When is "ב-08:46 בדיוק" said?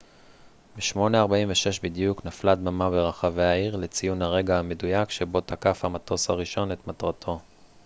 0.75-2.25